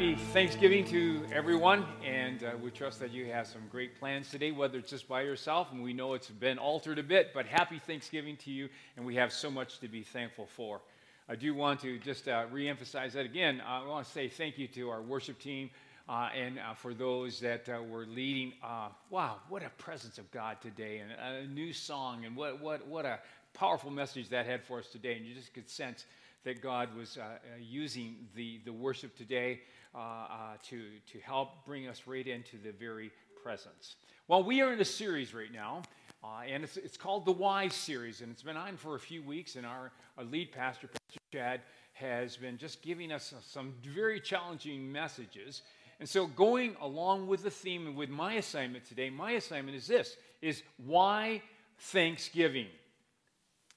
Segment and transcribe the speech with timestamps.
[0.00, 4.50] Happy Thanksgiving to everyone, and uh, we trust that you have some great plans today,
[4.50, 7.78] whether it's just by yourself, and we know it's been altered a bit, but happy
[7.78, 10.80] Thanksgiving to you, and we have so much to be thankful for.
[11.28, 13.60] I do want to just uh, reemphasize that again.
[13.60, 15.68] I want to say thank you to our worship team
[16.08, 18.54] uh, and uh, for those that uh, were leading.
[18.64, 22.86] Uh, wow, what a presence of God today, and a new song, and what, what,
[22.86, 23.18] what a
[23.52, 26.06] powerful message that had for us today, and you just could sense
[26.44, 29.60] that God was uh, using the, the worship today
[29.94, 33.10] to, to help bring us right into the very
[33.42, 33.96] presence.
[34.28, 35.82] Well, we are in a series right now,
[36.22, 39.22] uh, and it's, it's called the Wise Series, and it's been on for a few
[39.22, 41.60] weeks, and our, our lead pastor, Pastor Chad,
[41.94, 45.62] has been just giving us some very challenging messages.
[45.98, 49.86] And so going along with the theme and with my assignment today, my assignment is
[49.86, 51.42] this, is why
[51.78, 52.68] Thanksgiving?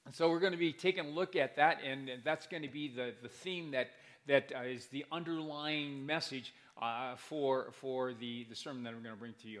[0.06, 2.68] And so we're going to be taking a look at that, and that's going to
[2.68, 3.90] be the, the theme that,
[4.26, 9.14] that uh, is the underlying message uh, for, for the, the sermon that I'm going
[9.14, 9.60] to bring to you.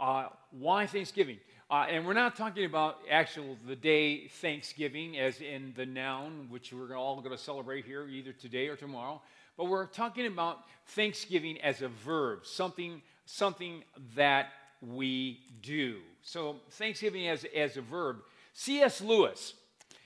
[0.00, 1.38] Uh, why Thanksgiving?
[1.70, 6.72] Uh, and we're not talking about actual the day Thanksgiving as in the noun, which
[6.72, 9.20] we're all going to celebrate here either today or tomorrow,
[9.56, 13.84] but we're talking about Thanksgiving as a verb, something, something
[14.16, 14.48] that
[14.80, 15.98] we do.
[16.22, 18.18] So Thanksgiving as, as a verb.
[18.54, 19.00] C.S.
[19.00, 19.54] Lewis,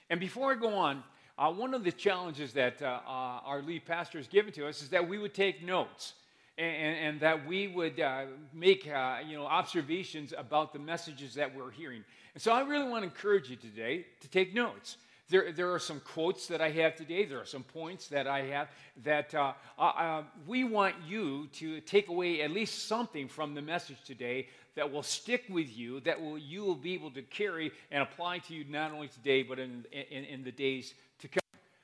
[0.08, 1.02] and before I go on,
[1.38, 4.82] uh, one of the challenges that uh, uh, our lead pastor has given to us
[4.82, 6.14] is that we would take notes
[6.58, 11.54] and, and that we would uh, make uh, you know, observations about the messages that
[11.54, 12.02] we're hearing.
[12.34, 14.96] And so I really want to encourage you today to take notes.
[15.28, 17.24] There, there are some quotes that I have today.
[17.24, 18.68] There are some points that I have
[19.04, 23.98] that uh, uh, we want you to take away at least something from the message
[24.04, 28.02] today that will stick with you, that will, you will be able to carry and
[28.02, 31.40] apply to you not only today, but in, in, in the days to come.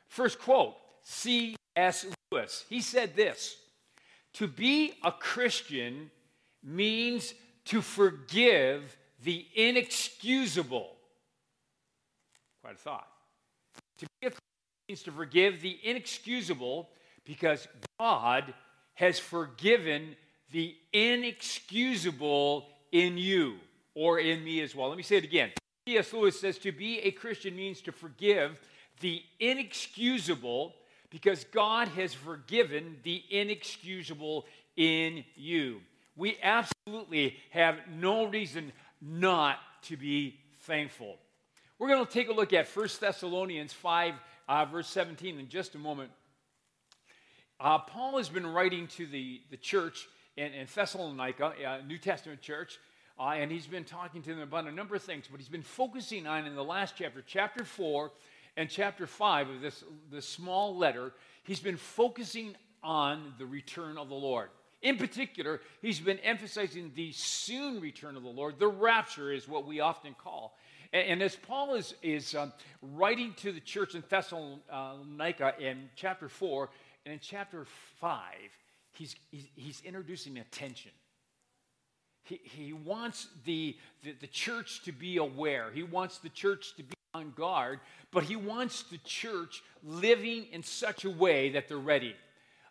[0.08, 2.06] First quote C.S.
[2.30, 2.64] Lewis.
[2.68, 3.56] He said this
[4.34, 6.10] To be a Christian
[6.62, 7.34] means
[7.66, 10.90] to forgive the inexcusable.
[12.62, 13.08] Quite a thought.
[13.98, 14.42] To be a Christian
[14.88, 16.90] means to forgive the inexcusable
[17.24, 17.66] because
[17.98, 18.52] God
[18.94, 20.14] has forgiven
[20.50, 23.56] the inexcusable in you
[23.94, 24.88] or in me as well.
[24.88, 25.50] Let me say it again.
[25.88, 26.12] C.S.
[26.12, 28.60] Lewis says to be a Christian means to forgive
[29.00, 30.74] the inexcusable
[31.10, 35.80] because God has forgiven the inexcusable in you.
[36.16, 41.16] We absolutely have no reason not to be thankful.
[41.78, 44.14] We're going to take a look at 1 Thessalonians 5,
[44.48, 46.10] uh, verse 17 in just a moment.
[47.58, 52.40] Uh, Paul has been writing to the, the church in, in Thessalonica, uh, New Testament
[52.40, 52.78] church,
[53.18, 55.62] uh, and he's been talking to them about a number of things, but he's been
[55.62, 58.10] focusing on in the last chapter, chapter 4
[58.56, 61.12] and chapter 5 of this, this small letter,
[61.44, 64.48] he's been focusing on the return of the Lord.
[64.82, 68.58] In particular, he's been emphasizing the soon return of the Lord.
[68.58, 70.56] The rapture is what we often call.
[70.92, 76.28] And, and as Paul is, is um, writing to the church in Thessalonica in chapter
[76.28, 76.68] 4
[77.06, 77.64] and in chapter
[78.00, 78.20] 5,
[78.92, 80.90] he's, he's, introducing attention.
[82.24, 86.82] He, he wants the, the, the church to be aware, he wants the church to
[86.82, 91.76] be on guard, but he wants the church living in such a way that they're
[91.76, 92.14] ready.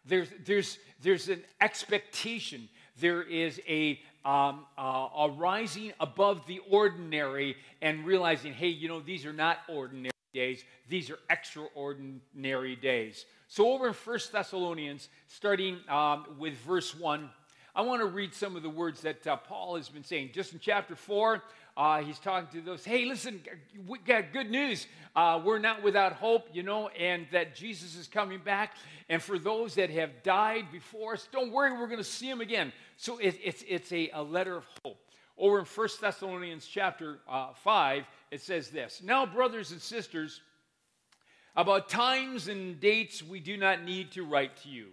[0.06, 7.56] There's, there's, there's an expectation, there is a, um, uh, a rising above the ordinary
[7.82, 13.26] and realizing, hey, you know, these are not ordinary days, these are extraordinary days.
[13.52, 17.30] So, over in 1 Thessalonians, starting um, with verse 1,
[17.76, 20.30] I want to read some of the words that uh, Paul has been saying.
[20.34, 21.44] Just in chapter 4,
[21.76, 23.42] uh, he's talking to those, hey, listen,
[23.86, 24.88] we got good news.
[25.18, 28.76] Uh, we're not without hope, you know, and that Jesus is coming back.
[29.10, 32.40] And for those that have died before us, don't worry, we're going to see him
[32.40, 32.72] again.
[32.96, 34.98] So it, it's, it's a, a, letter of hope.
[35.38, 40.40] Over in 1 Thessalonians chapter uh, 5, it says this Now, brothers and sisters,
[41.56, 44.88] about times and dates we do not need to write to you,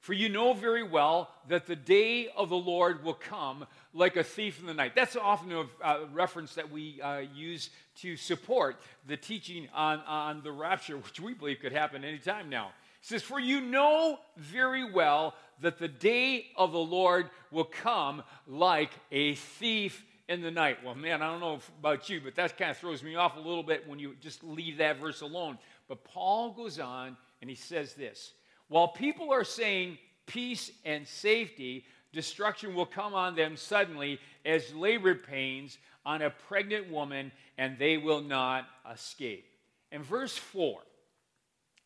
[0.00, 4.24] For you know very well that the day of the Lord will come like a
[4.24, 4.94] thief in the night.
[4.94, 5.52] That's often
[5.82, 7.70] a reference that we uh, use
[8.00, 12.72] to support the teaching on, on the rapture, which we believe could happen anytime now.
[13.00, 18.22] He says, For you know very well that the day of the Lord will come
[18.46, 20.78] like a thief in the night.
[20.84, 23.40] Well, man, I don't know about you, but that kind of throws me off a
[23.40, 25.58] little bit when you just leave that verse alone.
[25.90, 28.32] But Paul goes on and he says this
[28.68, 35.16] While people are saying peace and safety, destruction will come on them suddenly as labor
[35.16, 39.44] pains on a pregnant woman, and they will not escape.
[39.90, 40.78] In verse 4,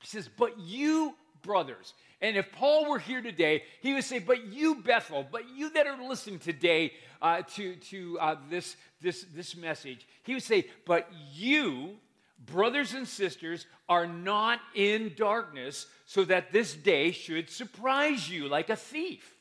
[0.00, 4.48] he says, But you, brothers, and if Paul were here today, he would say, But
[4.48, 6.92] you, Bethel, but you that are listening today
[7.22, 11.96] uh, to, to uh, this, this, this message, he would say, But you,
[12.38, 18.70] brothers and sisters, are not in darkness, so that this day should surprise you like
[18.70, 19.34] a thief.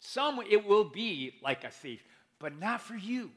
[0.00, 2.02] Some it will be like a thief,
[2.38, 3.30] but not for you.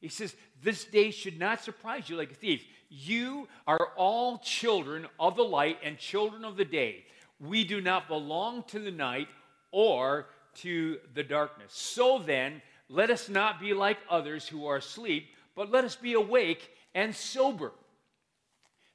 [0.00, 2.64] He says, This day should not surprise you like a thief.
[2.88, 7.04] You are all children of the light and children of the day.
[7.38, 9.28] We do not belong to the night
[9.72, 10.26] or
[10.56, 11.72] to the darkness.
[11.72, 16.14] So then, let us not be like others who are asleep, but let us be
[16.14, 17.72] awake and sober.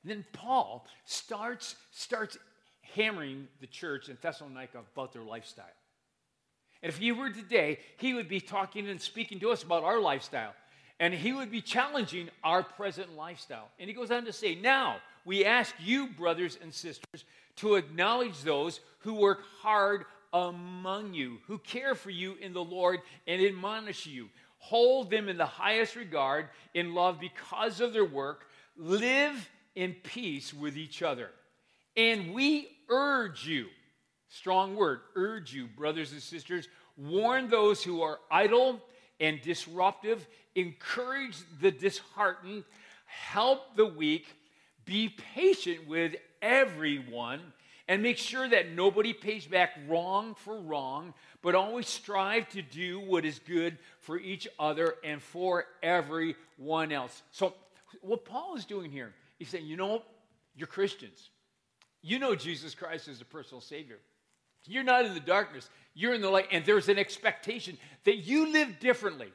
[0.10, 2.38] Then Paul starts, starts
[2.96, 5.66] hammering the church in Thessalonica about their lifestyle.
[6.82, 10.00] And if he were today, he would be talking and speaking to us about our
[10.00, 10.54] lifestyle.
[11.00, 13.70] And he would be challenging our present lifestyle.
[13.80, 17.26] And he goes on to say, Now we ask you, brothers and sisters,
[17.58, 23.00] to acknowledge those who work hard among you, who care for you in the Lord
[23.26, 24.30] and admonish you.
[24.58, 28.46] Hold them in the highest regard in love because of their work.
[28.78, 31.30] Live in peace with each other.
[31.98, 33.68] And we urge you,
[34.30, 36.68] strong word, urge you, brothers and sisters,
[36.98, 38.82] warn those who are idle
[39.20, 42.64] and disruptive, encourage the disheartened,
[43.06, 44.28] help the weak,
[44.86, 47.42] be patient with everyone,
[47.88, 53.00] and make sure that nobody pays back wrong for wrong, but always strive to do
[53.00, 57.22] what is good for each other and for everyone else.
[57.32, 57.54] So,
[58.02, 60.02] what Paul is doing here, he's saying, you know,
[60.56, 61.30] you're Christians.
[62.02, 63.98] You know Jesus Christ is a personal Savior.
[64.68, 68.52] You're not in the darkness, you're in the light, and there's an expectation that you
[68.52, 69.32] live differently.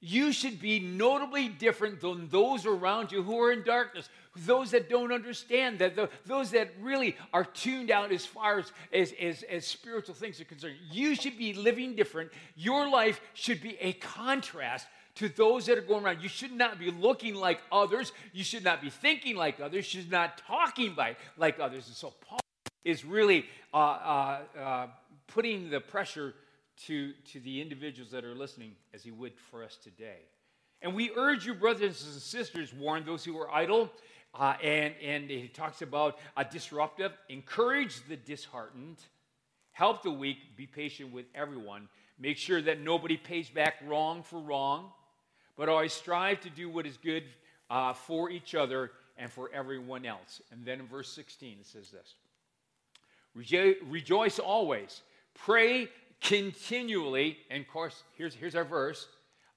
[0.00, 4.88] You should be notably different than those around you who are in darkness, those that
[4.88, 9.42] don't understand, that the, those that really are tuned out as far as, as, as,
[9.44, 10.76] as spiritual things are concerned.
[10.92, 12.30] You should be living different.
[12.54, 14.86] Your life should be a contrast
[15.18, 16.22] to those that are going around.
[16.22, 18.12] You should not be looking like others.
[18.32, 19.92] You should not be thinking like others.
[19.92, 21.88] You should not talking by, like others.
[21.88, 22.38] And so Paul
[22.84, 23.44] is really
[23.74, 24.86] uh, uh, uh,
[25.26, 26.34] putting the pressure
[26.86, 30.20] to, to the individuals that are listening as he would for us today.
[30.82, 33.90] And we urge you, brothers and sisters, warn those who are idle.
[34.32, 38.98] Uh, and, and he talks about a disruptive, encourage the disheartened,
[39.72, 41.88] help the weak, be patient with everyone,
[42.20, 44.92] make sure that nobody pays back wrong for wrong,
[45.58, 47.24] but always strive to do what is good
[47.68, 50.40] uh, for each other and for everyone else.
[50.52, 52.14] And then in verse 16, it says this
[53.36, 55.02] Rejo- Rejoice always,
[55.34, 55.88] pray
[56.22, 57.38] continually.
[57.50, 59.08] And of course, here's, here's our verse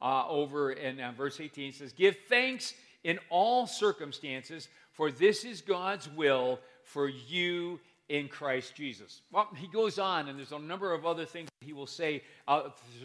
[0.02, 5.46] uh, over in uh, verse 18 it says, Give thanks in all circumstances, for this
[5.46, 7.80] is God's will for you
[8.12, 9.22] in Christ Jesus.
[9.32, 12.24] Well, he goes on, and there's a number of other things he will say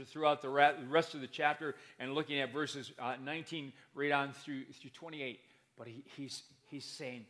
[0.07, 4.65] throughout the rest of the chapter, and looking at verses uh, 19 right on through,
[4.81, 5.39] through 28.
[5.79, 7.25] But he, he's, he's saying,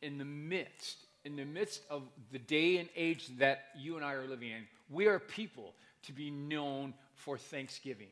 [0.00, 4.14] in the midst, in the midst of the day and age that you and I
[4.14, 8.08] are living in, we are people to be known for thanksgiving.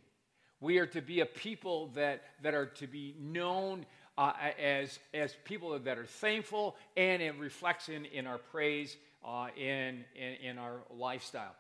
[0.61, 3.87] We are to be a people that, that are to be known
[4.21, 9.47] uh, as, as people that are thankful and it reflects in, in our praise, uh,
[9.57, 11.55] in, in, in, our lifestyle.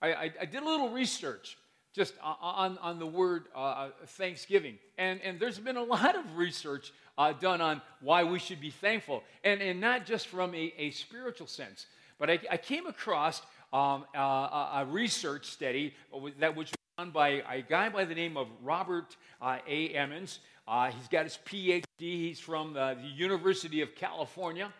[0.00, 1.58] I, I, I, did a little research
[1.94, 6.94] just on, on the word uh, thanksgiving, and, and there's been a lot of research
[7.18, 10.92] uh, done on why we should be thankful, and, and not just from a, a
[10.92, 11.84] spiritual sense.
[12.18, 13.42] But I, I came across
[13.74, 15.92] um, a, a, research study
[16.38, 19.90] that done by a guy by the name of Robert uh, A.
[19.90, 20.40] Emmons.
[20.66, 21.84] Uh, he's got his PhD.
[21.98, 24.72] He's from the, the University of California.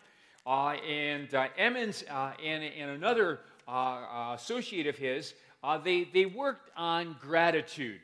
[0.43, 5.35] Uh, and uh, Emmons uh, and, and, another uh, associate of his,
[5.83, 7.99] they, they worked on gratitude,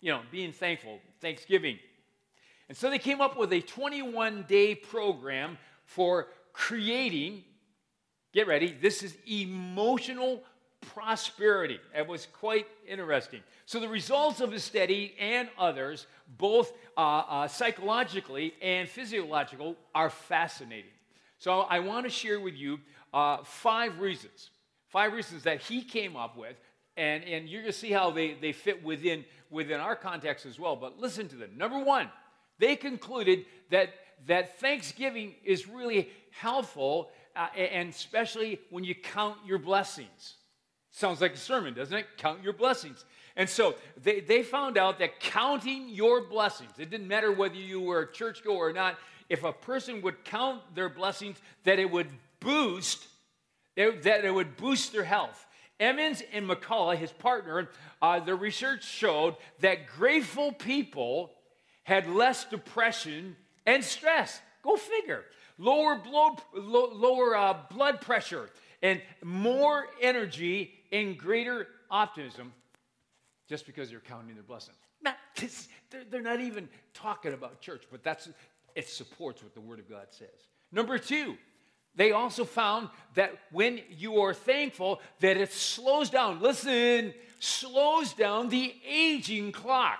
[0.00, 1.80] you know, being thankful, Thanksgiving.
[2.68, 7.42] And so they came up with a 21 day program for creating
[8.32, 8.76] Get ready.
[8.80, 10.44] This is emotional
[10.80, 11.78] prosperity.
[11.96, 13.40] It was quite interesting.
[13.66, 16.06] So, the results of his study and others,
[16.38, 20.90] both uh, uh, psychologically and physiological, are fascinating.
[21.38, 22.80] So, I want to share with you
[23.12, 24.50] uh, five reasons,
[24.88, 26.56] five reasons that he came up with,
[26.96, 30.58] and, and you're going to see how they, they fit within, within our context as
[30.58, 30.76] well.
[30.76, 31.50] But listen to them.
[31.56, 32.10] Number one,
[32.58, 33.94] they concluded that,
[34.26, 40.34] that Thanksgiving is really helpful, uh, and especially when you count your blessings.
[40.90, 42.06] Sounds like a sermon, doesn't it?
[42.16, 43.04] Count your blessings.
[43.36, 47.80] And so they, they found out that counting your blessings, it didn't matter whether you
[47.80, 48.96] were a churchgoer or not,
[49.28, 52.08] if a person would count their blessings, that it would
[52.40, 53.06] boost,
[53.76, 55.46] that it would boost their health.
[55.78, 57.70] Emmons and McCullough, his partner,
[58.02, 61.30] uh, the research showed that grateful people
[61.84, 64.40] had less depression and stress.
[64.62, 65.24] Go figure.
[65.56, 68.50] Lower blood, lower uh, blood pressure
[68.82, 72.52] and more energy and greater optimism
[73.48, 74.76] just because they're counting their blessings.
[75.02, 75.16] Not,
[75.90, 78.28] they're, they're not even talking about church, but that's
[78.74, 80.28] it supports what the Word of God says.
[80.72, 81.36] Number two,
[81.96, 86.40] they also found that when you are thankful, that it slows down.
[86.40, 89.98] Listen, slows down the aging clock.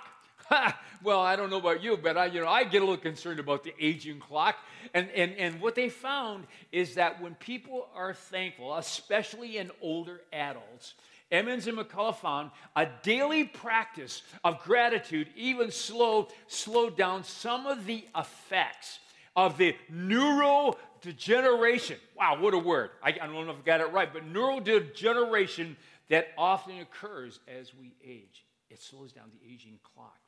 [1.03, 3.39] well, I don't know about you, but I, you know, I get a little concerned
[3.39, 4.57] about the aging clock.
[4.93, 10.21] And, and, and what they found is that when people are thankful, especially in older
[10.33, 10.95] adults,
[11.31, 17.85] Emmons and McCullough found a daily practice of gratitude even slow, slowed down some of
[17.85, 18.99] the effects
[19.35, 21.95] of the neurodegeneration.
[22.17, 22.89] Wow, what a word.
[23.01, 25.77] I, I don't know if I got it right, but neurodegeneration
[26.09, 28.45] that often occurs as we age.
[28.69, 30.20] It slows down the aging clock.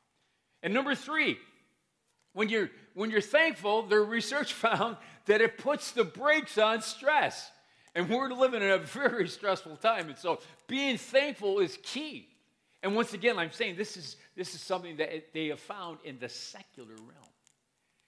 [0.63, 1.37] And number three,
[2.31, 7.51] when you're, when you're thankful, the research found that it puts the brakes on stress.
[7.95, 10.09] And we're living in a very stressful time.
[10.09, 12.27] And so being thankful is key.
[12.81, 16.17] And once again, I'm saying this is, this is something that they have found in
[16.19, 17.31] the secular realm.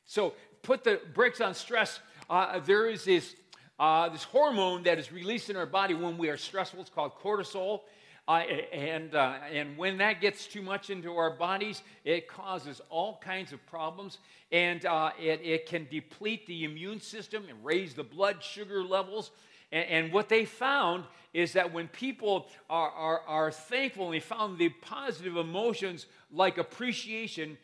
[0.05, 0.33] So
[0.63, 2.00] put the brakes on stress.
[2.29, 3.35] Uh, there is this,
[3.79, 6.81] uh, this hormone that is released in our body when we are stressful.
[6.81, 7.81] It's called cortisol.
[8.27, 8.41] Uh,
[8.74, 13.53] and, uh, and when that gets too much into our bodies, it causes all kinds
[13.53, 14.17] of problems.
[14.51, 19.29] And uh, it, it can deplete the immune system and raise the blood sugar levels.
[19.72, 21.03] And, and what they found
[21.34, 26.58] is that when people are, are, are thankful and they found the positive emotions like
[26.58, 27.60] appreciation,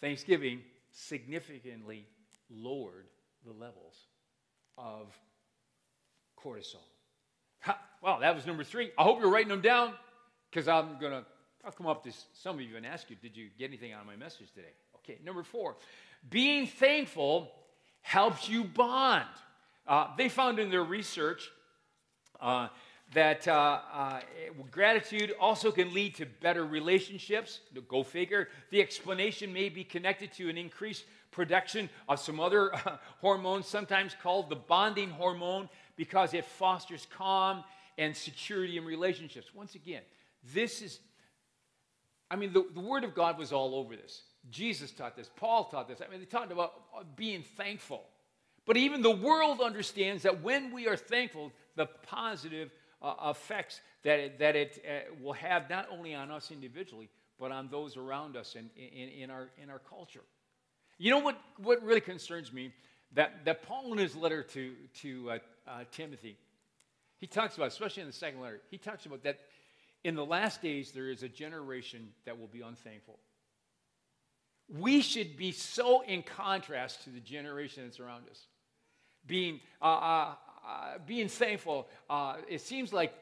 [0.00, 2.06] Thanksgiving significantly
[2.48, 3.08] lowered
[3.44, 4.06] the levels
[4.78, 5.12] of
[6.42, 6.86] cortisol.
[7.60, 8.90] Ha, well, that was number three.
[8.98, 9.92] I hope you're writing them down
[10.50, 11.24] because I'm going to,
[11.64, 14.00] I'll come up to some of you and ask you, did you get anything out
[14.00, 14.72] of my message today?
[14.96, 15.76] Okay, number four,
[16.28, 17.50] being thankful
[18.02, 19.24] helps you bond.
[19.86, 21.50] Uh, they found in their research
[22.40, 22.68] uh,
[23.12, 24.20] that uh, uh
[24.70, 27.60] gratitude also can lead to better relationships.
[27.88, 28.48] Go figure.
[28.70, 32.72] The explanation may be connected to an increased production of some other
[33.20, 37.64] hormones, sometimes called the bonding hormone, because it fosters calm
[37.98, 39.48] and security in relationships.
[39.54, 40.02] Once again,
[40.54, 41.00] this is,
[42.30, 44.22] I mean, the, the Word of God was all over this.
[44.50, 46.00] Jesus taught this, Paul taught this.
[46.00, 48.04] I mean, they talked about being thankful.
[48.66, 52.70] But even the world understands that when we are thankful, the positive
[53.02, 57.08] uh, effects that it, that it uh, will have not only on us individually,
[57.38, 60.22] but on those around us in, in, in, our, in our culture.
[61.00, 62.74] You know what, what really concerns me?
[63.14, 66.36] That, that Paul, in his letter to, to uh, uh, Timothy,
[67.16, 69.38] he talks about, especially in the second letter, he talks about that
[70.04, 73.18] in the last days there is a generation that will be unthankful.
[74.78, 78.42] We should be so in contrast to the generation that's around us.
[79.26, 80.34] Being, uh, uh,
[80.68, 83.14] uh, being thankful, uh, it seems like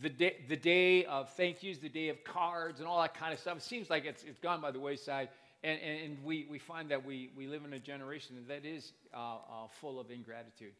[0.00, 3.32] the day, the day of thank yous, the day of cards, and all that kind
[3.32, 5.30] of stuff, it seems like it's, it's gone by the wayside.
[5.64, 9.16] And, and, we, we find that we, we live in a generation that is uh,
[9.16, 9.38] uh,
[9.80, 10.74] full of ingratitude.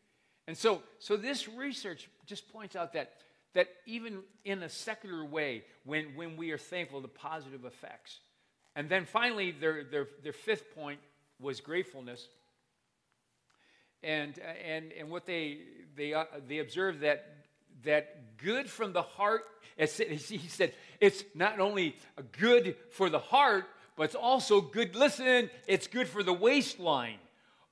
[0.47, 3.12] And so, so this research just points out that,
[3.55, 8.19] that even in a secular way, when, when we are thankful, the positive effects.
[8.76, 11.00] And then finally, their, their, their fifth point
[11.41, 12.29] was gratefulness.
[14.03, 15.61] And, and, and what they,
[15.97, 17.47] they, uh, they observed that,
[17.85, 19.45] that good from the heart,
[19.79, 21.97] as he said, it's not only
[22.33, 23.64] good for the heart,
[23.97, 27.19] but it's also good, listen, it's good for the waistline.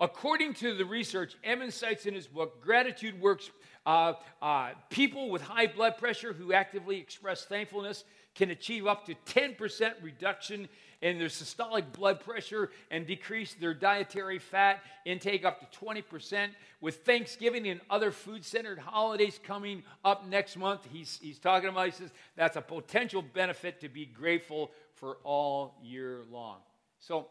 [0.00, 3.50] According to the research, Emmons cites in his book, Gratitude Works,
[3.87, 9.14] uh, uh, people with high blood pressure who actively express thankfulness can achieve up to
[9.26, 10.69] 10% reduction
[11.02, 16.49] in their systolic blood pressure and decrease their dietary fat intake up to 20%.
[16.81, 21.87] With Thanksgiving and other food centered holidays coming up next month, he's, he's talking about,
[21.87, 24.71] he says, that's a potential benefit to be grateful
[25.02, 26.59] for all year long.
[27.00, 27.26] So,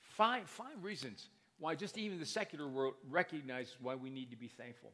[0.00, 4.48] five, five reasons why just even the secular world recognizes why we need to be
[4.48, 4.92] thankful.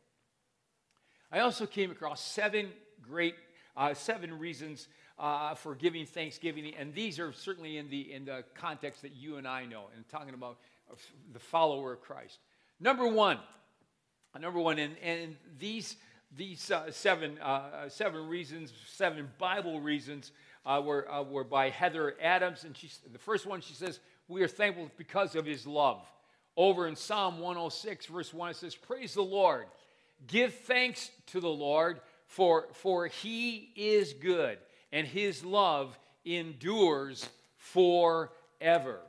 [1.31, 3.37] I also came across seven great,
[3.76, 4.88] uh, seven reasons
[5.21, 9.37] uh, for giving thanksgiving, and these are certainly in the in the context that you
[9.37, 10.59] and I know, and talking about
[11.33, 12.40] the follower of Christ.
[12.81, 13.38] Number one,
[14.40, 15.95] number one, and, and these
[16.37, 20.33] these uh, seven uh, seven reasons, seven Bible reasons,
[20.64, 24.42] uh, were uh, were by Heather Adams, and she the first one she says we
[24.42, 26.07] are thankful because of His love.
[26.57, 29.66] Over in Psalm 106, verse 1, it says, Praise the Lord.
[30.26, 34.59] Give thanks to the Lord, for, for he is good,
[34.92, 39.00] and his love endures forever.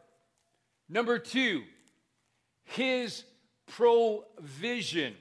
[0.90, 1.64] Number two,
[2.64, 3.24] his
[3.68, 5.16] provision.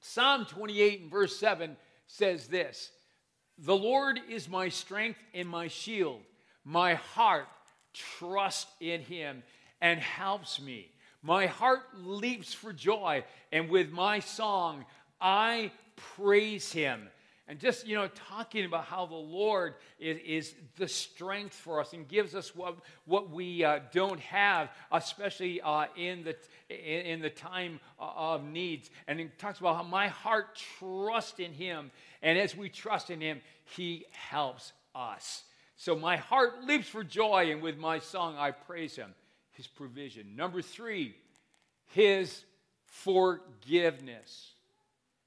[0.00, 2.90] Psalm 28 and verse 7 says this
[3.58, 6.20] The Lord is my strength and my shield.
[6.64, 7.48] My heart
[7.92, 9.42] trusts in him
[9.80, 10.92] and helps me.
[11.22, 14.84] My heart leaps for joy, and with my song,
[15.20, 17.08] I praise him.
[17.48, 21.94] And just, you know, talking about how the Lord is, is the strength for us
[21.94, 22.76] and gives us what,
[23.06, 26.36] what we uh, don't have, especially uh, in, the,
[26.68, 28.90] in, in, the time uh, of needs.
[29.06, 31.90] And he talks about how my heart trusts in him.
[32.22, 35.44] And as we trust in him, he helps us.
[35.76, 39.14] So my heart leaps for joy, and with my song, I praise him
[39.58, 40.36] his provision.
[40.36, 41.16] Number three,
[41.86, 42.44] his
[42.84, 44.52] forgiveness.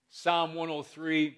[0.09, 1.37] Psalm 103,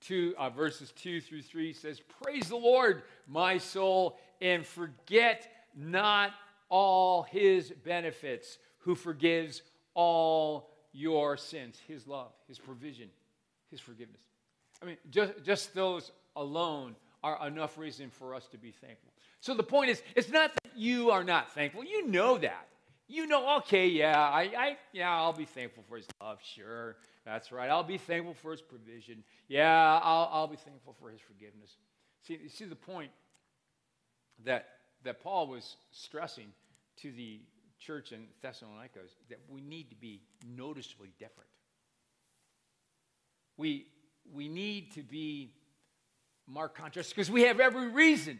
[0.00, 6.32] two, uh, verses 2 through 3 says, Praise the Lord, my soul, and forget not
[6.68, 9.62] all his benefits, who forgives
[9.94, 11.78] all your sins.
[11.86, 13.08] His love, his provision,
[13.70, 14.22] his forgiveness.
[14.82, 19.12] I mean, just, just those alone are enough reason for us to be thankful.
[19.40, 21.84] So the point is, it's not that you are not thankful.
[21.84, 22.66] You know that.
[23.08, 26.96] You know, okay, yeah, I, I, yeah, I'll be thankful for his love, sure.
[27.24, 27.68] That's right.
[27.68, 29.22] I'll be thankful for his provision.
[29.48, 31.76] Yeah, I'll, I'll be thankful for his forgiveness.
[32.22, 33.10] See, you see the point
[34.44, 34.68] that,
[35.04, 36.48] that Paul was stressing
[37.02, 37.40] to the
[37.78, 40.20] church in Thessalonica is that we need to be
[40.56, 41.48] noticeably different.
[43.56, 43.86] We,
[44.32, 45.52] we need to be
[46.46, 48.38] more conscious because we have every reason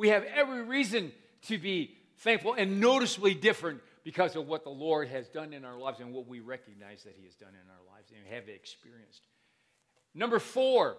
[0.00, 5.08] we have every reason to be thankful and noticeably different because of what the Lord
[5.08, 7.94] has done in our lives and what we recognize that He has done in our
[7.94, 9.22] lives and have experienced.
[10.14, 10.96] Number four,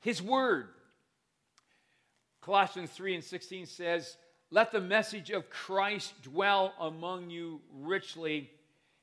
[0.00, 0.68] His Word.
[2.40, 4.16] Colossians 3 and 16 says,
[4.50, 8.50] Let the message of Christ dwell among you richly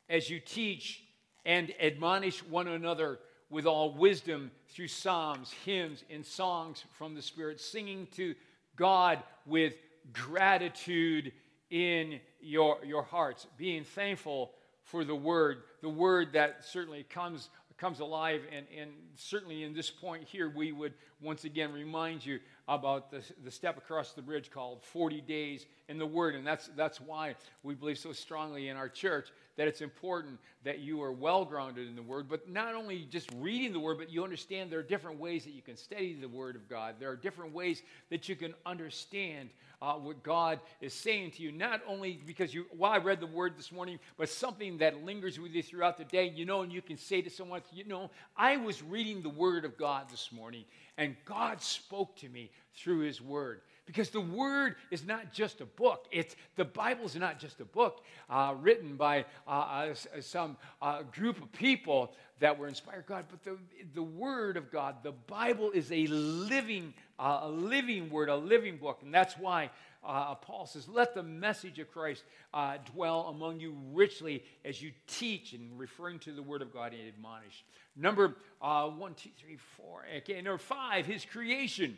[0.07, 1.03] as you teach
[1.45, 7.59] and admonish one another with all wisdom through psalms, hymns, and songs from the Spirit,
[7.59, 8.33] singing to
[8.75, 9.73] God with
[10.11, 11.31] gratitude
[11.73, 14.51] in your, your hearts, being thankful
[14.83, 18.43] for the word, the word that certainly comes, comes alive.
[18.55, 23.21] And, and certainly in this point here, we would once again remind you about the,
[23.43, 26.35] the step across the bridge called 40 Days in the Word.
[26.35, 30.79] And that's, that's why we believe so strongly in our church that it's important that
[30.79, 34.09] you are well grounded in the Word, but not only just reading the Word, but
[34.09, 36.95] you understand there are different ways that you can study the Word of God.
[36.99, 39.49] There are different ways that you can understand
[39.83, 43.27] uh, what God is saying to you, not only because you, well, I read the
[43.27, 46.71] Word this morning, but something that lingers with you throughout the day, you know, and
[46.71, 50.31] you can say to someone, you know, I was reading the Word of God this
[50.31, 50.63] morning,
[50.97, 53.61] and God spoke to me through His Word.
[53.85, 56.07] Because the Word is not just a book.
[56.11, 61.03] It's, the Bible is not just a book uh, written by uh, uh, some uh,
[61.03, 63.57] group of people that were inspired by God, but the,
[63.93, 68.77] the Word of God, the Bible is a living, uh, a living Word, a living
[68.77, 68.99] book.
[69.03, 69.69] And that's why
[70.05, 74.91] uh, Paul says, Let the message of Christ uh, dwell among you richly as you
[75.07, 77.63] teach and referring to the Word of God and admonish.
[77.95, 80.05] Number uh, one, two, three, four.
[80.17, 81.97] Okay, number five, his creation.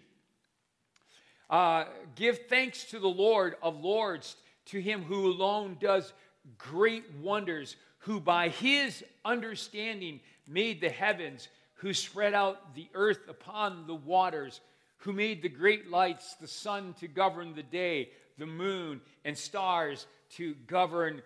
[1.50, 4.36] Uh, give thanks to the Lord of Lords,
[4.68, 6.14] to him who alone does
[6.58, 13.86] great wonders, who by his understanding made the heavens, who spread out the earth upon
[13.88, 14.62] the waters,
[14.98, 20.08] who made the great lights, the sun to govern the day, the moon and stars
[20.32, 21.22] to govern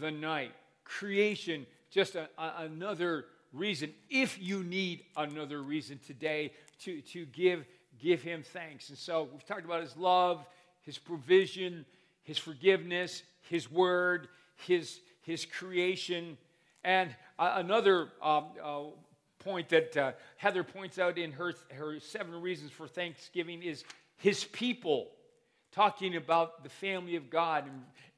[0.00, 0.52] the night.
[0.84, 7.64] Creation, just a, a, another reason, if you need another reason today to, to give
[8.02, 8.88] give him thanks.
[8.88, 10.44] And so we've talked about his love,
[10.82, 11.86] his provision,
[12.24, 14.28] his forgiveness, his word,
[14.66, 16.36] his, his creation.
[16.84, 18.80] And uh, another um, uh,
[19.38, 23.84] point that uh, Heather points out in her, her seven reasons for thanksgiving is
[24.18, 25.08] his people,
[25.72, 27.64] talking about the family of God.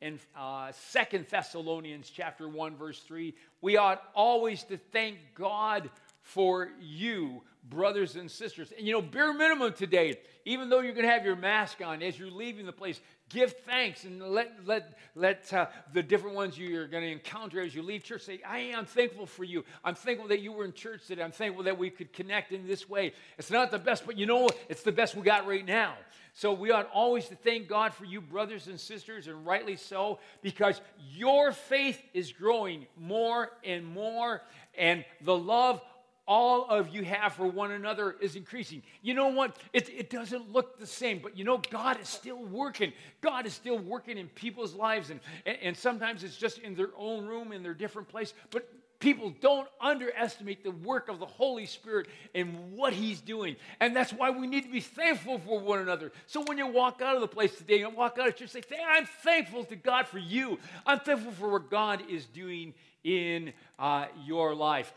[0.01, 5.89] In, uh, Second Thessalonians chapter 1, verse 3, we ought always to thank God
[6.25, 8.73] for you, brothers and sisters.
[8.77, 12.03] And you know, bare minimum today, even though you're going to have your mask on
[12.03, 16.59] as you're leaving the place, give thanks and let, let, let uh, the different ones
[16.59, 19.65] you're going to encounter as you leave church say, I am thankful for you.
[19.85, 21.23] I'm thankful that you were in church today.
[21.23, 23.13] I'm thankful that we could connect in this way.
[23.39, 25.95] It's not the best, but you know, it's the best we got right now.
[26.33, 30.19] So we ought always to thank God for you, brothers and sisters, and rightly so,
[30.43, 30.81] because
[31.13, 34.43] your faith is growing more and more,
[34.77, 35.81] and the love
[36.27, 38.83] all of you have for one another is increasing.
[39.03, 39.57] You know what?
[39.73, 42.93] It, it doesn't look the same, but you know, God is still working.
[43.21, 46.91] God is still working in people's lives, and, and, and sometimes it's just in their
[46.97, 48.33] own room, in their different place.
[48.51, 48.69] But
[49.01, 53.57] people don't underestimate the work of the Holy Spirit and what He's doing.
[53.81, 56.11] And that's why we need to be thankful for one another.
[56.27, 58.63] So when you walk out of the place today and walk out of church, say,
[58.89, 60.59] I'm thankful to God for you.
[60.87, 62.73] I'm thankful for what God is doing
[63.05, 64.93] in uh, your life.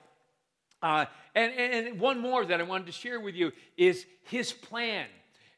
[0.81, 5.07] Uh, and, and one more that I wanted to share with you is his plan.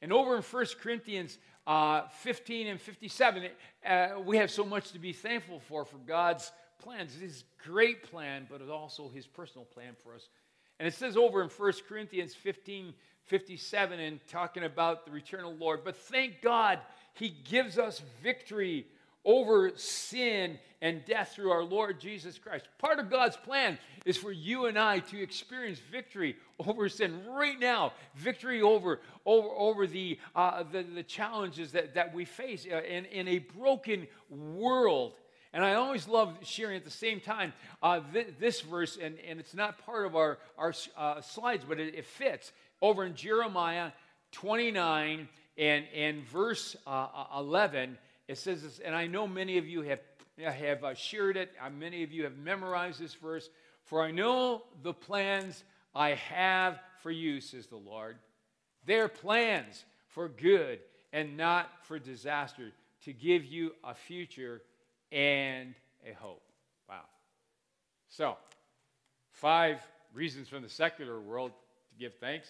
[0.01, 3.49] And over in 1 Corinthians uh, 15 and 57,
[3.86, 6.51] uh, we have so much to be thankful for, for God's
[6.82, 7.13] plans.
[7.15, 10.29] His great plan, but it's also his personal plan for us.
[10.79, 12.93] And it says over in 1 Corinthians 15,
[13.25, 16.79] 57, and talking about the return of the Lord, but thank God
[17.13, 18.88] he gives us victory
[19.25, 22.67] over sin and death through our Lord Jesus Christ.
[22.77, 27.60] Part of God's plan is for you and I to experience victory over sin right
[27.60, 32.82] now, victory over, over, over the, uh, the, the, challenges that, that we face uh,
[32.82, 35.13] in, in a broken world.
[35.51, 39.39] And I always love sharing at the same time uh, th- this verse, and, and
[39.39, 42.51] it's not part of our, our uh, slides, but it, it, fits.
[42.82, 43.91] Over in Jeremiah
[44.32, 45.27] 29
[45.58, 47.97] and, and verse uh, 11,
[48.30, 50.00] it says this, and I know many of you have,
[50.38, 53.50] have uh, shared it, uh, many of you have memorized this verse.
[53.86, 55.63] For I know the plans
[55.96, 58.18] I have for you, says the Lord.
[58.86, 60.78] They're plans for good
[61.12, 62.72] and not for disaster,
[63.06, 64.62] to give you a future
[65.12, 65.74] and
[66.08, 66.44] a hope.
[66.88, 67.06] Wow.
[68.10, 68.38] So,
[69.32, 69.80] five
[70.13, 71.52] reasons from the secular world
[71.89, 72.48] to give thanks.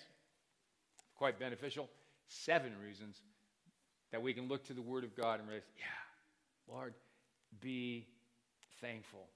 [1.16, 1.88] Quite beneficial.
[2.28, 3.22] Seven reasons
[4.12, 6.94] that we can look to the Word of God and realize, yeah, Lord,
[7.62, 8.08] be
[8.82, 9.28] thankful.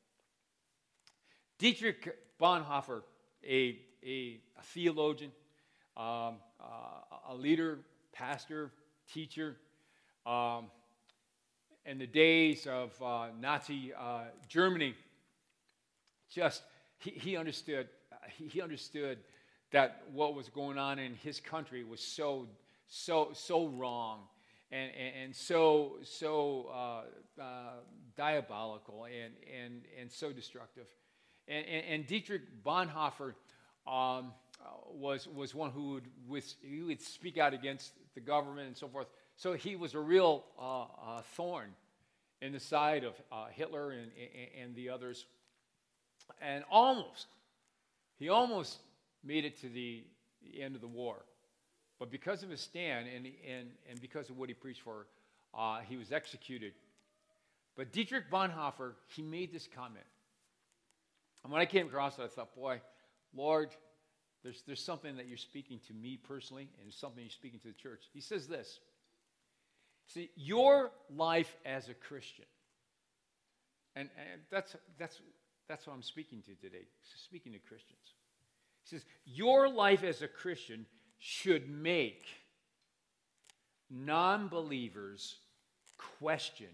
[1.59, 3.01] Dietrich Bonhoeffer,
[3.43, 5.31] a, a, a theologian,
[5.95, 7.79] um, uh, a leader,
[8.11, 8.71] pastor,
[9.11, 9.57] teacher,
[10.25, 10.65] um,
[11.85, 14.95] in the days of uh, Nazi uh, Germany,
[16.29, 16.63] just
[16.99, 17.87] he, he understood
[18.37, 19.19] he, he understood
[19.71, 22.47] that what was going on in his country was so
[22.87, 24.19] so so wrong
[24.73, 27.45] and, and, and so, so uh, uh,
[28.17, 29.33] diabolical and,
[29.63, 30.87] and, and so destructive.
[31.47, 33.35] And, and, and Dietrich Bonhoeffer
[33.85, 34.33] um,
[34.91, 38.87] was, was one who would, with, he would speak out against the government and so
[38.87, 39.07] forth.
[39.35, 41.69] So he was a real uh, uh thorn
[42.41, 45.25] in the side of uh, Hitler and, and, and the others.
[46.41, 47.27] And almost,
[48.17, 48.79] he almost
[49.23, 50.03] made it to the
[50.59, 51.25] end of the war.
[52.03, 55.07] But because of his stand and, and, and because of what he preached for,
[55.57, 56.73] uh, he was executed.
[57.77, 60.03] But Dietrich Bonhoeffer, he made this comment.
[61.45, 62.81] And when I came across it, I thought, boy,
[63.33, 63.69] Lord,
[64.43, 67.73] there's, there's something that you're speaking to me personally, and something you're speaking to the
[67.73, 68.03] church.
[68.13, 68.81] He says this
[70.07, 72.43] See, your life as a Christian,
[73.95, 75.21] and, and that's, that's,
[75.69, 76.83] that's what I'm speaking to today,
[77.15, 78.11] speaking to Christians.
[78.83, 80.85] He says, Your life as a Christian
[81.25, 82.25] should make
[83.89, 85.37] non believers
[86.19, 86.67] question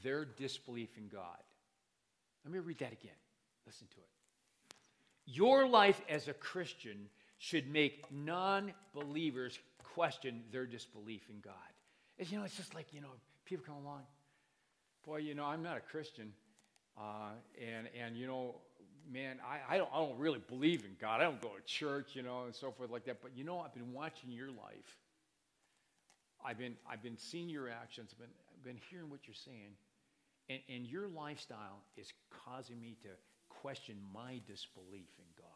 [0.00, 1.42] their disbelief in God.
[2.44, 3.18] Let me read that again.
[3.66, 4.06] Listen to it.
[5.26, 7.08] Your life as a Christian
[7.38, 11.54] should make non believers question their disbelief in God.
[12.16, 13.08] It's, you know, it's just like, you know,
[13.44, 14.02] people come along,
[15.04, 16.32] boy, you know, I'm not a Christian.
[16.96, 18.54] Uh, and, and, you know,
[19.10, 21.20] man, I, I, don't, I don't really believe in God.
[21.20, 23.22] I don't go to church, you know, and so forth like that.
[23.22, 24.98] But you know, I've been watching your life.
[26.44, 28.10] I've been, I've been seeing your actions.
[28.12, 29.72] I've been, I've been hearing what you're saying.
[30.50, 32.12] And, and your lifestyle is
[32.44, 33.08] causing me to
[33.48, 35.48] question my disbelief in God.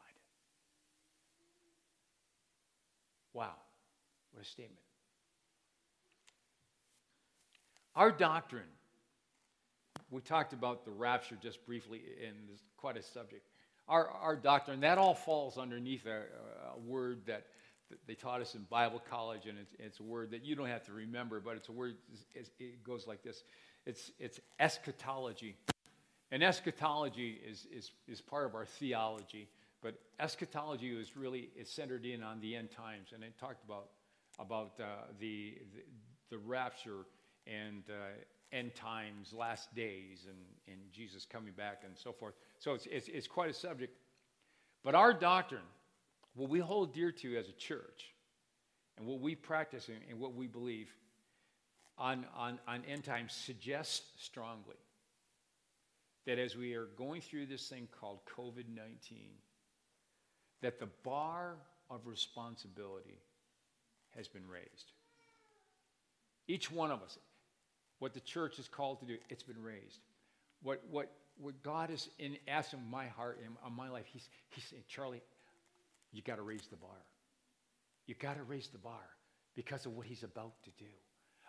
[3.35, 3.55] Wow.
[4.33, 4.81] What a statement.
[7.95, 8.63] Our doctrine,
[10.11, 13.47] we talked about the rapture just briefly, and it's quite a subject.
[13.89, 16.23] Our, our doctrine, that all falls underneath a,
[16.75, 17.47] a word that,
[18.07, 20.85] they taught us in Bible college, and it's, it's, a word that you don't have
[20.85, 21.95] to remember, but it's a word,
[22.35, 23.43] it goes like this
[23.87, 25.57] it's, it's eschatology.
[26.31, 29.49] And eschatology is, is, is part of our theology,
[29.83, 33.89] but eschatology is really is centered in on the end times, and it talked about,
[34.39, 34.85] about uh,
[35.19, 37.07] the, the, the rapture
[37.47, 38.11] and uh,
[38.53, 42.35] end times, last days, and, and Jesus coming back and so forth.
[42.59, 43.95] So it's, it's, it's quite a subject.
[44.83, 45.63] But our doctrine,
[46.35, 48.13] what we hold dear to as a church,
[48.97, 50.89] and what we practice and what we believe
[51.97, 54.77] on, on, on end times suggests strongly
[56.27, 59.29] that as we are going through this thing called COVID 19,
[60.61, 61.57] that the bar
[61.91, 63.19] of responsibility
[64.17, 64.93] has been raised.
[66.47, 67.19] Each one of us,
[67.99, 70.01] what the church is called to do, it's been raised.
[70.63, 74.65] What, what, what God is in asking my heart and on my life, he's, he's
[74.65, 75.23] saying, Charlie,
[76.13, 76.91] you got to raise the bar.
[78.07, 79.05] You got to raise the bar
[79.55, 80.91] because of what he's about to do,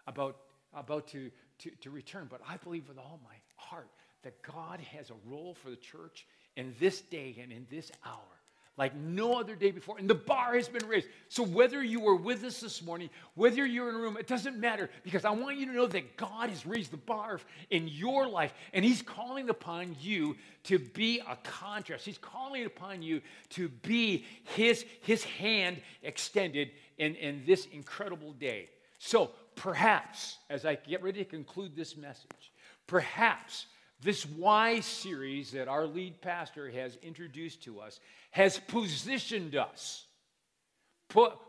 [0.08, 0.38] about,
[0.74, 2.28] about to, to, to return.
[2.30, 3.90] But I believe with all my heart
[4.24, 6.26] that God has a role for the church
[6.58, 8.39] in this day and in this hour
[8.80, 9.98] like no other day before.
[10.00, 11.08] And the bar has been raised.
[11.28, 14.58] So whether you were with us this morning, whether you're in a room, it doesn't
[14.58, 18.26] matter because I want you to know that God has raised the bar in your
[18.26, 22.06] life and He's calling upon you to be a contrast.
[22.06, 24.24] He's calling upon you to be
[24.56, 28.70] His, his hand extended in, in this incredible day.
[28.98, 32.54] So perhaps, as I get ready to conclude this message,
[32.88, 33.66] perhaps
[34.02, 38.00] this why series that our lead pastor has introduced to us
[38.32, 40.06] has positioned us.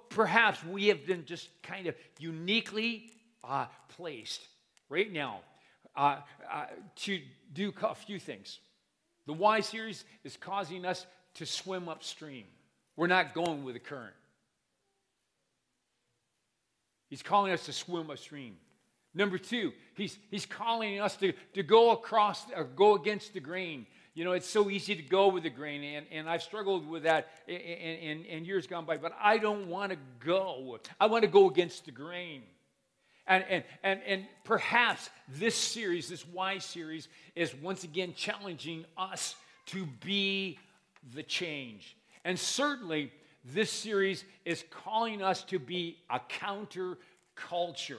[0.08, 3.12] Perhaps we have been just kind of uniquely
[3.44, 4.40] uh, placed
[4.88, 5.40] right now
[5.94, 6.16] uh,
[6.50, 7.20] uh, to
[7.52, 8.58] do a few things.
[9.26, 12.44] The why series is causing us to swim upstream.
[12.96, 14.14] We're not going with the current.
[17.08, 18.56] He's calling us to swim upstream.
[19.14, 23.86] Number two, he's, he's calling us to, to go across or go against the grain.
[24.14, 27.04] You know, it's so easy to go with the grain, and, and I've struggled with
[27.04, 30.78] that in, in, in years gone by, but I don't want to go.
[30.98, 32.42] I want to go against the grain.
[33.26, 39.36] And, and, and, and perhaps this series, this Why series, is once again challenging us
[39.66, 40.58] to be
[41.14, 41.96] the change.
[42.24, 43.12] And certainly,
[43.44, 46.98] this series is calling us to be a counter
[47.36, 47.98] culture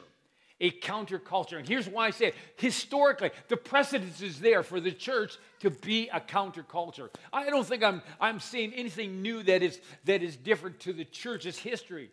[0.62, 1.58] a counterculture.
[1.58, 2.36] And here's why I say it.
[2.56, 7.10] Historically, the precedence is there for the church to be a counterculture.
[7.34, 11.04] I don't think I'm, I'm saying anything new that is, that is different to the
[11.04, 12.12] church's history.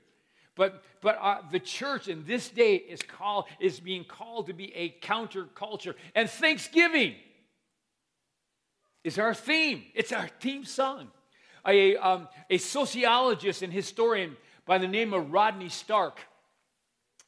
[0.57, 4.75] But, but uh, the church in this day is, called, is being called to be
[4.75, 5.95] a counterculture.
[6.15, 7.15] And Thanksgiving
[9.05, 9.85] is our theme.
[9.95, 11.09] It's our theme song.
[11.67, 16.19] A, um, a sociologist and historian by the name of Rodney Stark.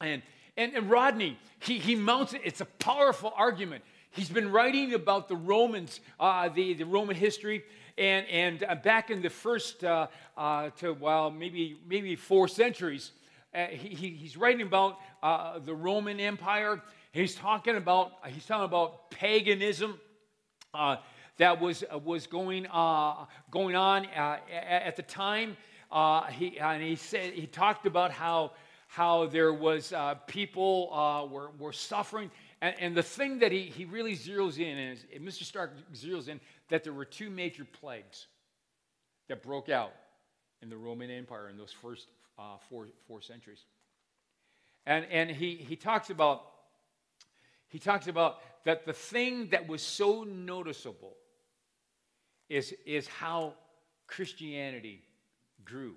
[0.01, 0.23] And
[0.61, 2.41] and, and Rodney, he, he mounts it.
[2.43, 3.83] It's a powerful argument.
[4.11, 7.63] He's been writing about the Romans, uh, the, the Roman history,
[7.97, 13.11] and, and uh, back in the first uh, uh to, well, maybe, maybe four centuries,
[13.55, 16.79] uh, he, he's writing about uh, the Roman Empire.
[17.11, 19.99] He's talking about, he's talking about paganism
[21.37, 22.67] that was, was going,
[23.49, 25.57] going on at, at, the time.
[26.29, 28.51] he, and he, said, he talked about how
[28.91, 32.29] how there was uh, people uh, were, were suffering.
[32.61, 35.43] And, and, the thing that he, he really zeroes in is, Mr.
[35.43, 38.27] Stark zeroes in, that there were two major plagues
[39.29, 39.93] that broke out
[40.61, 43.63] in the Roman Empire in those first uh, four, four centuries.
[44.85, 46.43] And, and he, he talks about
[47.69, 51.15] he talks about that the thing that was so noticeable
[52.49, 53.53] is, is how
[54.07, 55.01] Christianity
[55.63, 55.95] grew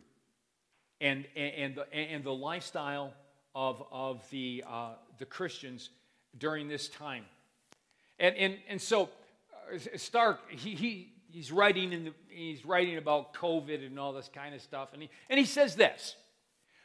[1.05, 3.12] and, and, the, and the lifestyle
[3.55, 5.90] of, of the, uh, the Christians
[6.38, 7.25] during this time.
[8.19, 9.11] And, and, and so
[9.73, 14.31] uh, Stark, he, he, he's, writing in the, he's writing about COVID and all this
[14.33, 14.90] kind of stuff.
[14.95, 16.17] And he, and he says this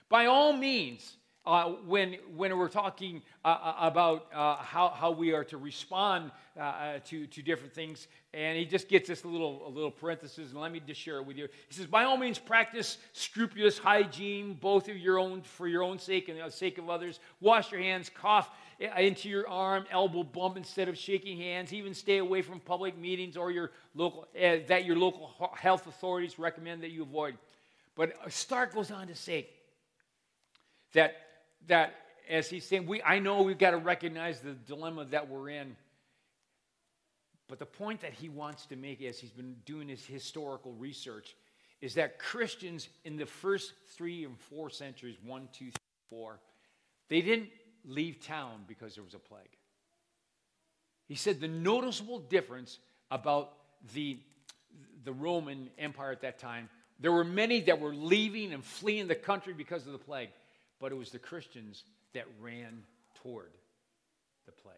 [0.09, 5.31] By all means, uh, when, when we're talking uh, uh, about uh, how, how we
[5.33, 8.07] are to respond uh, uh, to, to different things.
[8.33, 11.25] And he just gets this little, a little parenthesis, and let me just share it
[11.25, 11.47] with you.
[11.67, 15.97] He says, By all means, practice scrupulous hygiene, both of your own, for your own
[15.97, 17.19] sake and the sake of others.
[17.39, 18.49] Wash your hands, cough
[18.97, 21.73] into your arm, elbow bump instead of shaking hands.
[21.73, 26.83] Even stay away from public meetings or your local, that your local health authorities recommend
[26.83, 27.37] that you avoid.
[27.95, 29.47] But Stark goes on to say,
[30.93, 31.15] That,
[31.67, 31.95] that
[32.29, 35.75] as he's saying, we, I know we've got to recognize the dilemma that we're in.
[37.47, 41.35] But the point that he wants to make as he's been doing his historical research
[41.81, 46.39] is that Christians in the first three and four centuries, one, two, three, four,
[47.09, 47.49] they didn't
[47.85, 49.41] leave town because there was a plague.
[51.07, 52.77] He said the noticeable difference
[53.09, 53.53] about
[53.95, 54.19] the,
[55.03, 56.69] the Roman Empire at that time,
[56.99, 60.29] there were many that were leaving and fleeing the country because of the plague,
[60.79, 62.83] but it was the Christians that ran
[63.21, 63.51] toward
[64.45, 64.75] the plague.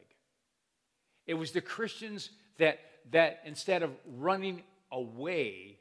[1.28, 2.80] It was the Christians that,
[3.12, 5.78] that instead of running away,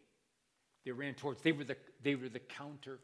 [0.84, 1.42] they ran towards.
[1.42, 2.98] They were the, they were the counterculture.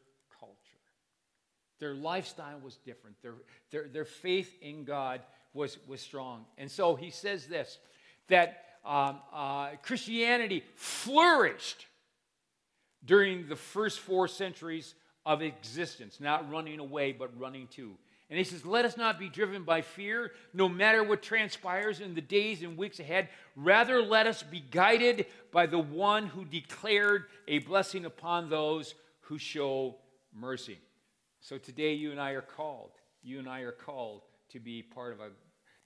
[1.79, 3.17] Their lifestyle was different.
[3.23, 3.35] Their,
[3.71, 5.21] their, their faith in God
[5.53, 6.45] was, was strong.
[6.59, 7.79] And so he says this
[8.29, 11.87] that um, uh, Christianity flourished
[13.05, 14.95] during the first four centuries
[15.27, 17.93] of existence, not running away, but running to.
[18.31, 22.15] And he says, Let us not be driven by fear, no matter what transpires in
[22.15, 23.29] the days and weeks ahead.
[23.55, 29.39] Rather, let us be guided by the one who declared a blessing upon those who
[29.39, 29.97] show
[30.33, 30.79] mercy.
[31.41, 32.93] So today, you and I are called.
[33.23, 35.31] You and I are called to be part of a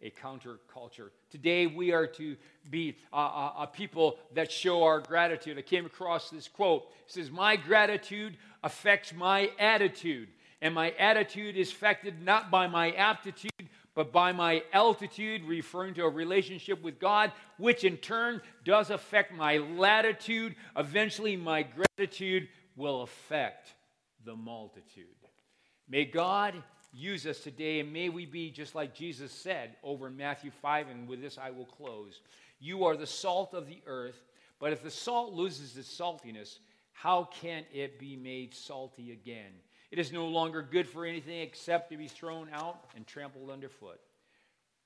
[0.03, 1.11] a counterculture.
[1.31, 2.37] Today, we are to
[2.71, 5.59] be a, a, a, people that show our gratitude.
[5.59, 6.85] I came across this quote.
[7.07, 10.29] It says, My gratitude affects my attitude,
[10.63, 13.51] and my attitude is affected not by my aptitude,
[13.95, 19.35] but by my altitude, referring to a relationship with God, which in turn does affect
[19.35, 20.55] my latitude.
[20.77, 23.75] Eventually, my gratitude will affect
[24.25, 25.07] the multitude.
[25.89, 26.55] May God
[26.93, 30.89] use us today, and may we be just like Jesus said over in Matthew 5,
[30.89, 32.21] and with this I will close.
[32.59, 34.23] You are the salt of the earth,
[34.59, 36.59] but if the salt loses its saltiness,
[36.93, 39.53] how can it be made salty again?
[39.91, 44.01] It is no longer good for anything except to be thrown out and trampled underfoot.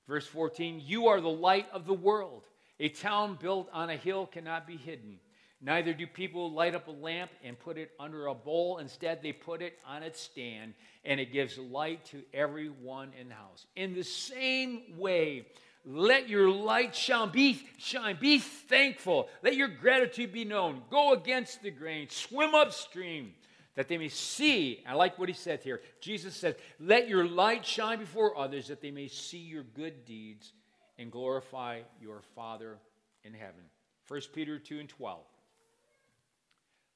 [0.07, 2.43] Verse 14 You are the light of the world.
[2.79, 5.19] A town built on a hill cannot be hidden.
[5.61, 8.77] Neither do people light up a lamp and put it under a bowl.
[8.77, 13.35] Instead, they put it on its stand, and it gives light to everyone in the
[13.35, 13.65] house.
[13.75, 15.47] In the same way,
[15.85, 17.29] let your light shine.
[17.29, 18.17] Be shine.
[18.19, 19.29] Be thankful.
[19.43, 20.83] Let your gratitude be known.
[20.89, 22.09] Go against the grain.
[22.09, 23.33] Swim upstream,
[23.75, 24.83] that they may see.
[24.87, 25.81] I like what he said here.
[26.01, 30.53] Jesus said, "Let your light shine before others, that they may see your good deeds
[30.97, 32.79] and glorify your Father
[33.23, 33.69] in heaven."
[34.07, 35.25] 1 Peter 2 and 12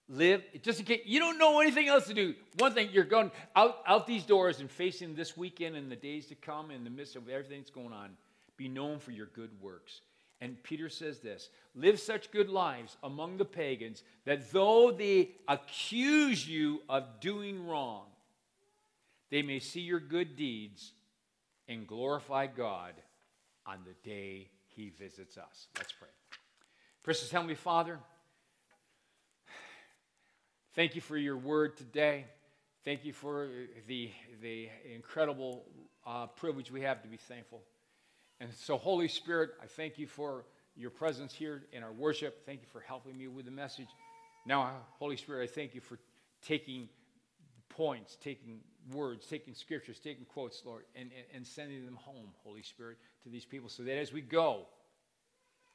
[0.09, 2.35] live just in case you don't know anything else to do.
[2.57, 6.25] One thing you're going out, out these doors and facing this weekend and the days
[6.27, 8.11] to come in the midst of everything that's going on.
[8.57, 10.01] Be known for your good works.
[10.41, 16.47] And peter says this live such good lives among the pagans that though they accuse
[16.47, 18.05] you of doing wrong
[19.29, 20.93] they may see your good deeds
[21.67, 22.93] and glorify god
[23.65, 25.67] on the day he visits us.
[25.77, 26.07] Let's pray.
[27.03, 27.99] Precious heavenly father
[30.79, 32.25] Thank you for your word today.
[32.85, 33.49] Thank you for
[33.87, 34.11] the,
[34.41, 35.65] the incredible
[36.07, 37.63] uh, privilege we have to be thankful.
[38.39, 40.45] And so, Holy Spirit, I thank you for
[40.77, 42.45] your presence here in our worship.
[42.45, 43.89] Thank you for helping me with the message.
[44.45, 45.99] Now, Holy Spirit, I thank you for
[46.41, 46.87] taking
[47.67, 48.61] points, taking
[48.93, 53.29] words, taking scriptures, taking quotes, Lord, and, and, and sending them home, Holy Spirit, to
[53.29, 54.65] these people so that as we go,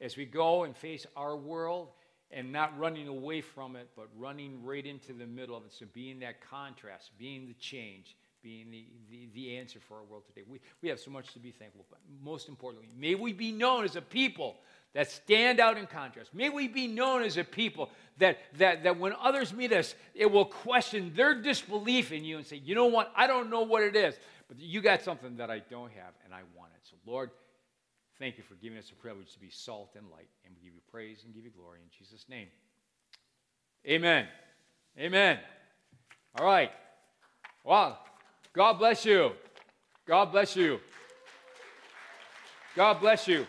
[0.01, 1.89] as we go and face our world,
[2.31, 5.73] and not running away from it, but running right into the middle of it.
[5.73, 10.23] So being that contrast, being the change, being the, the, the answer for our world
[10.27, 10.43] today.
[10.47, 13.85] We, we have so much to be thankful, but most importantly, may we be known
[13.85, 14.57] as a people
[14.93, 16.33] that stand out in contrast.
[16.33, 20.31] May we be known as a people that, that, that when others meet us, it
[20.31, 23.81] will question their disbelief in you and say, you know what, I don't know what
[23.81, 24.15] it is,
[24.47, 26.81] but you got something that I don't have, and I want it.
[26.83, 27.31] So, Lord,
[28.17, 30.29] Thank you for giving us the privilege to be salt and light.
[30.45, 32.47] And we give you praise and give you glory in Jesus' name.
[33.85, 34.27] Amen.
[34.97, 35.39] Amen.
[36.39, 36.71] All right.
[37.63, 37.99] Well,
[38.53, 39.31] God bless you.
[40.07, 40.79] God bless you.
[42.75, 43.45] God bless you.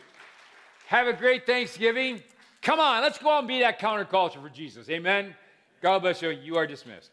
[0.87, 2.23] Have a great Thanksgiving.
[2.63, 4.89] Come on, let's go out and be that counterculture for Jesus.
[4.89, 5.35] Amen.
[5.83, 6.31] God bless you.
[6.31, 7.11] You are dismissed.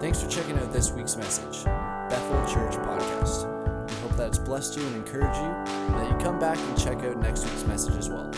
[0.00, 3.23] Thanks for checking out this week's message, Bethel Church Podcast
[4.24, 7.18] that it's blessed you and encouraged you, and that you come back and check out
[7.18, 8.30] next week's message as well.